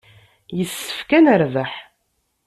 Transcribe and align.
Yessefk 0.57 1.09
ad 1.17 1.21
nerbeḥ. 1.23 1.71